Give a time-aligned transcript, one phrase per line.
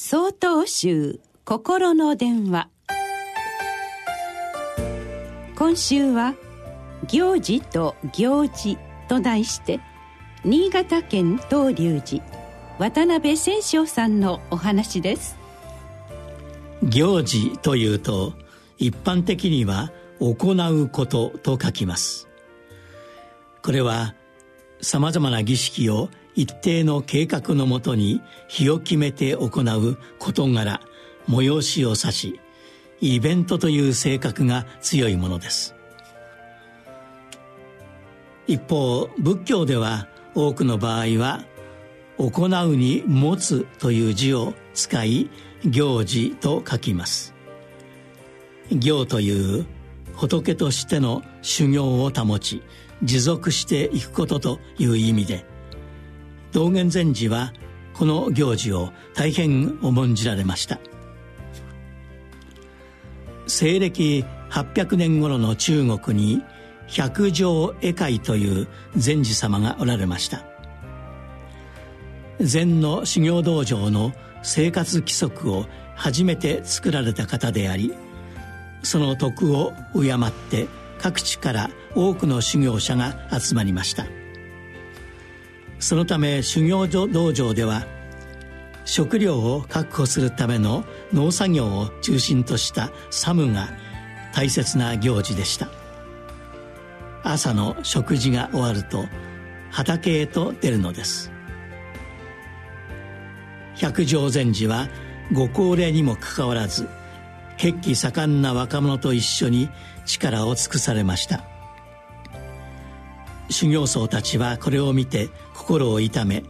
[0.00, 2.68] 総統集心の電話。
[5.56, 6.36] 今週は
[7.10, 8.78] 「行事と行事」
[9.10, 9.80] と題して
[10.44, 12.22] 新潟県東龍寺
[12.78, 15.36] 渡辺清章さんのお話です。
[16.84, 18.34] 行事というと
[18.78, 19.90] 一般的には
[20.20, 22.28] 行うことと書きます。
[23.62, 24.14] これは
[24.80, 26.08] さまざまな儀式を
[26.38, 30.80] 一定の計画のもとに日を決めて行う事柄
[31.28, 32.40] 催しを指し
[33.00, 35.74] イベントという性格が強いものです。
[38.46, 41.44] 一方仏教では多くの場合は
[42.18, 45.30] 「行うに持つ」という字を使い
[45.64, 47.34] 行事と書きます。
[48.70, 49.66] 行という
[50.14, 52.62] 仏としての修行を保ち
[53.02, 55.57] 持続していくことという意味で
[56.52, 57.52] 道元禅師は
[57.94, 60.78] この行事を大変重んじられました。
[63.46, 66.42] 西暦800年頃の中国に
[66.86, 70.42] 百条絵会という禅師様がおられました。
[72.40, 77.92] 禅の修行道場の生活規則を初めて作られた方であり
[78.84, 84.06] その徳を敬って各地から多くの修行者が集まりました。
[85.78, 87.86] そのため修行道場では
[88.84, 93.68] 食料を確保するための農作業を中心とした作務が
[94.34, 95.68] 大切な行事でした。
[97.22, 99.06] 朝の食事が終わると
[99.70, 101.30] 畑へと出るのです。
[103.74, 104.88] 百丈禅師は
[105.32, 106.88] ご高齢にもかかわらず
[107.58, 109.68] 血気盛んな若者と一緒に
[110.06, 111.57] 力を尽くされました。
[113.50, 116.44] 修行僧たちはこれを見て心を痛め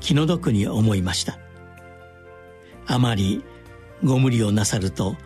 [0.00, 1.38] 気の毒に思いました。
[2.86, 3.44] あまり
[4.04, 5.16] ご無理をなさると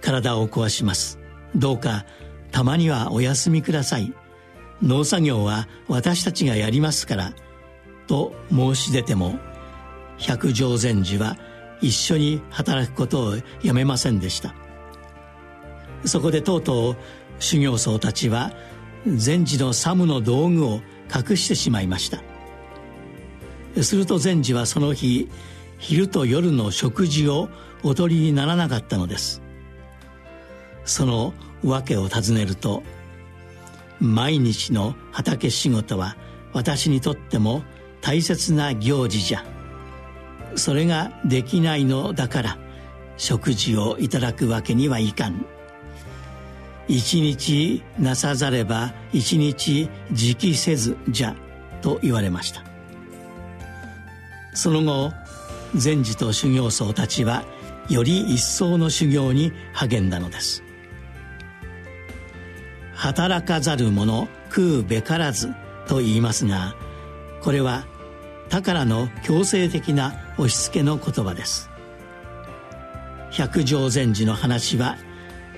[0.00, 1.18] 体を壊します。
[1.56, 2.06] どうか
[2.52, 4.12] たまにはお休みください。
[4.82, 7.32] 農作業は私たちがやりますから。
[8.06, 9.38] と申し出ても
[10.18, 11.36] 百丈禅師は
[11.80, 14.54] 一緒に働くことをやめませんでした。
[16.04, 16.96] そこでとうとう
[17.38, 18.52] 修行僧たちは
[19.06, 20.80] 禅師の作務の道具を
[21.14, 22.22] 隠してしまいました。
[23.82, 25.28] すると禅師はその日
[25.78, 27.48] 昼と夜の食事を
[27.82, 29.42] おとりにならなかったのです。
[30.84, 31.32] その
[31.64, 32.82] 訳を尋ねると
[34.00, 36.16] 毎日の畑仕事は
[36.52, 37.62] 私にとっても
[38.00, 39.44] 大切な行事じゃ。
[40.56, 42.58] それができないのだから
[43.16, 45.46] 食事をいただくわけにはいかん。
[46.90, 51.36] 一日なさざれば一日直せずじゃ
[51.82, 52.64] と言われました。
[54.54, 55.12] その後
[55.76, 57.44] 禅師と修行僧たちは
[57.88, 60.64] より一層の修行に励んだのです。
[62.94, 65.54] 働かざる者食うべからず
[65.86, 66.74] と言いますが
[67.40, 67.86] これは
[68.48, 71.70] 他からの強制的な押し付けの言葉です。
[73.30, 74.96] 百丈禅師の話は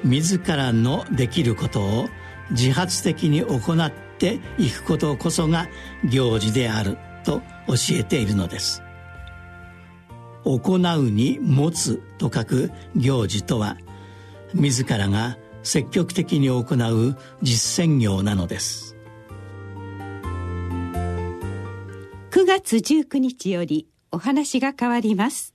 [0.04, 2.08] 自らのできることを
[2.50, 5.68] 自発的に行っていくことこそが
[6.10, 8.82] 行事であると教えているのです。
[10.44, 13.76] 行うに持つと書く行事とは
[14.54, 18.96] 自らが積極的に行う実践業なのです。
[22.30, 25.51] 9月19日よりお話が変わります。